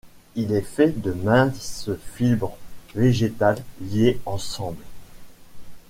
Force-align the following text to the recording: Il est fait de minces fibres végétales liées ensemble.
Il 0.33 0.51
est 0.51 0.61
fait 0.63 0.99
de 0.99 1.11
minces 1.13 1.91
fibres 2.15 2.57
végétales 2.95 3.63
liées 3.81 4.19
ensemble. 4.25 4.83